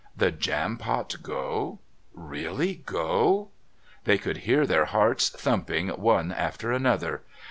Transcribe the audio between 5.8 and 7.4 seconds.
one after another.